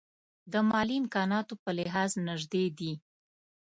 د 0.51 0.53
مالي 0.69 0.95
امکاناتو 1.01 1.53
په 1.63 1.69
لحاظ 1.77 2.11
نژدې 2.27 2.65
دي. 2.79 2.93